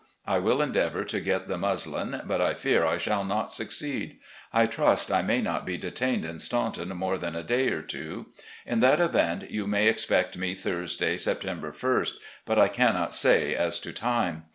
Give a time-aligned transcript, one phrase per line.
[0.25, 4.17] I ■will endeavour to get the muslin, but fear I shall not succeed.
[4.51, 8.25] I trust I may not be detained in Staunton more than a day or two.
[8.65, 11.69] In that event, you may expect me Thursday, September
[11.99, 12.17] ist,
[12.47, 14.45] but I cannot say as to time.